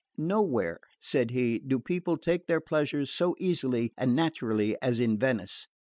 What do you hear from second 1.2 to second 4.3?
he, "do people take their pleasures so easily and